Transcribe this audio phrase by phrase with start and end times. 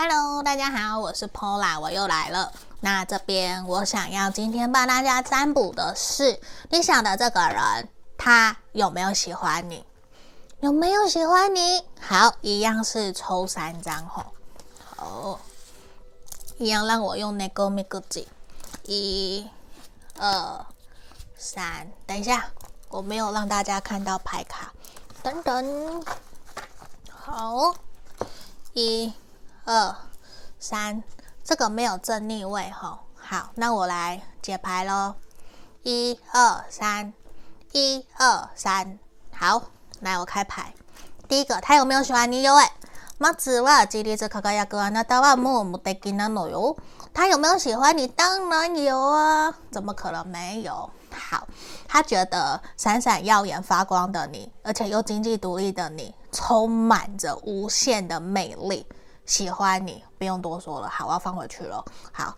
[0.00, 2.52] Hello，大家好，我是 Pola，我又来了。
[2.78, 6.40] 那这边我想要今天帮大家占卜的是，
[6.70, 9.84] 你想的这个人，他有没有喜欢你？
[10.60, 11.82] 有没有喜欢你？
[12.00, 14.26] 好，一样是抽三张吼。
[14.94, 15.40] 好，
[16.58, 18.24] 一样让我用那个咪咕叽。
[18.84, 19.50] 一、
[20.16, 20.64] 二、
[21.36, 22.48] 三，等一下，
[22.88, 24.72] 我没有让大家看到牌卡。
[25.24, 26.04] 等等，
[27.10, 27.74] 好，
[28.74, 29.12] 一。
[29.68, 29.94] 二
[30.58, 31.02] 三，
[31.44, 33.00] 这个没有正逆位哈。
[33.14, 35.14] 好，那我来解牌喽。
[35.82, 37.12] 一二三，
[37.72, 38.98] 一二三，
[39.30, 39.64] 好，
[40.00, 40.72] 来我开牌。
[41.28, 42.42] 第一个，他有没有喜欢你？
[42.42, 42.72] 有哎。
[43.18, 46.74] 马子瓦吉里兹卡卡亚格安娜达瓦木木德吉纳诺哟。
[47.12, 48.06] 他有没有喜欢你？
[48.06, 50.88] 当然有啊，怎么可能没有？
[51.12, 51.46] 好，
[51.86, 58.86] 他觉得闪闪耀眼发光的你，而且又经济独立的你，充满着无限的魅力。
[59.28, 60.88] 喜欢你，不用多说了。
[60.88, 61.84] 好，我要放回去了。
[62.10, 62.34] 好，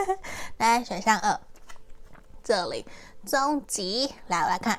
[0.56, 1.38] 来选项二，
[2.42, 2.84] 这里
[3.26, 4.12] 终极。
[4.28, 4.78] 来，我来看。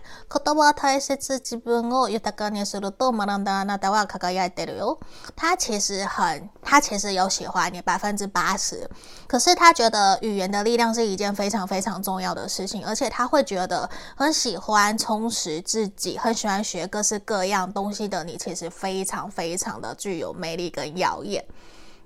[5.35, 8.89] 他其实很，他其实有喜欢你百分之八十，
[9.27, 21.45] 可是他觉得语言的力量是一件非常非常重要的事情，而且他会觉得很喜欢充实自己，很喜欢学各式各样东西的你，其实非常非常的具有魅力跟耀眼。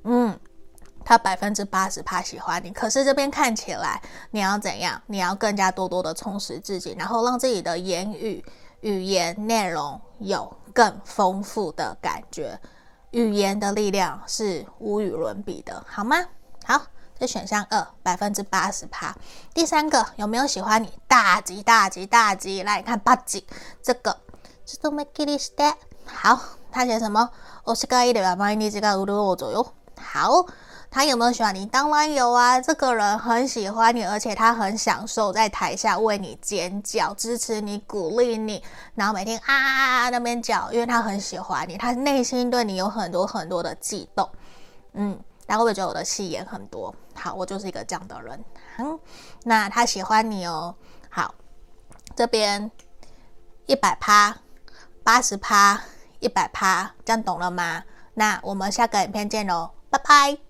[0.04, 0.40] 嗯，
[1.06, 5.00] 他百分之八十怕喜欢你，可是这边看起来你要怎样？
[5.06, 8.44] 你要更加多多的充实自己，然后让自己的言语
[8.82, 12.60] 语言内容有更丰富的感觉。
[13.12, 16.18] 语言的力量是无与伦比的，好吗？
[16.66, 16.82] 好，
[17.18, 19.16] 这选项二百分之八十趴。
[19.54, 20.92] 第三个有没有喜欢你？
[21.08, 22.64] 大吉大吉大吉！
[22.64, 23.46] 来看八吉，
[23.82, 24.18] 这个
[24.66, 25.74] 是多么吉利斯的。
[26.04, 26.38] 好，
[26.72, 27.30] 他写什么？
[27.64, 29.66] 我是高一的吧，欢迎你这个五六五左右。
[29.98, 30.46] 好，
[30.90, 31.66] 他有没有喜欢你？
[31.66, 44.30] 当然有啊，这个人很喜欢你，而且他很享受在台下为你尖叫、支持你、鼓励你，然后每天啊啊啊那边叫，因为他很喜欢你，他内心对你有很多很多的悸动。
[44.94, 46.96] 嗯，他会不会觉得我的戏演很多？
[47.14, 48.46] 好，我就是一个这样的人。
[48.78, 48.98] 嗯，
[49.44, 50.74] 那他喜欢你哦。
[51.10, 51.36] 好，
[52.16, 52.72] 这边
[53.66, 54.38] 一百趴、
[55.04, 55.82] 八十趴、
[56.20, 57.84] 一百趴，这样懂了吗？
[58.14, 59.72] 那我们下个影片见喽。
[59.90, 60.45] 拜拜。